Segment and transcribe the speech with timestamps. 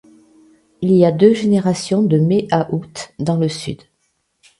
[0.81, 3.83] Il y a deux générations de mai à août dans le sud.